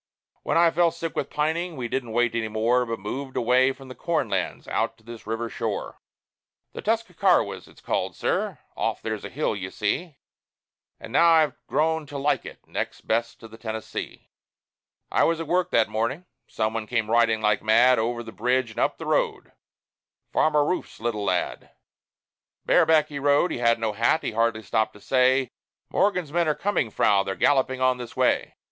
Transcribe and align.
When 0.41 0.57
I 0.57 0.71
fell 0.71 0.89
sick 0.89 1.15
with 1.15 1.29
pining, 1.29 1.77
we 1.77 1.87
didn't 1.87 2.11
wait 2.13 2.33
any 2.33 2.47
more, 2.47 2.87
But 2.87 2.97
moved 2.97 3.37
away 3.37 3.71
from 3.71 3.87
the 3.87 3.93
corn 3.93 4.29
lands, 4.29 4.67
out 4.67 4.97
to 4.97 5.03
this 5.03 5.27
river 5.27 5.47
shore 5.47 6.01
The 6.73 6.81
Tuscarawas 6.81 7.67
it's 7.67 7.81
called, 7.81 8.15
sir 8.15 8.57
off 8.75 9.03
there's 9.03 9.23
a 9.23 9.29
hill, 9.29 9.55
you 9.55 9.69
see 9.69 10.17
And 10.99 11.13
now 11.13 11.29
I've 11.29 11.53
grown 11.67 12.07
to 12.07 12.17
like 12.17 12.47
it 12.47 12.65
next 12.65 13.01
best 13.01 13.39
to 13.41 13.47
the 13.47 13.59
Tennessee. 13.59 14.31
I 15.11 15.23
was 15.23 15.39
at 15.39 15.45
work 15.45 15.69
that 15.69 15.87
morning. 15.87 16.25
Some 16.47 16.73
one 16.73 16.87
came 16.87 17.07
riding 17.11 17.39
like 17.39 17.61
mad 17.61 17.99
Over 17.99 18.23
the 18.23 18.31
bridge 18.31 18.71
and 18.71 18.79
up 18.79 18.97
the 18.97 19.05
road 19.05 19.51
Farmer 20.33 20.65
Rouf's 20.65 20.99
little 20.99 21.25
lad. 21.25 21.69
Bareback 22.65 23.09
he 23.09 23.19
rode; 23.19 23.51
he 23.51 23.59
had 23.59 23.77
no 23.77 23.93
hat; 23.93 24.23
he 24.23 24.31
hardly 24.31 24.63
stopped 24.63 24.93
to 24.93 24.99
say, 24.99 25.51
"Morgan's 25.91 26.33
men 26.33 26.47
are 26.47 26.55
coming, 26.55 26.89
Frau; 26.89 27.21
they're 27.21 27.35
galloping 27.35 27.81
on 27.81 27.99
this 27.99 28.17
way. 28.17 28.55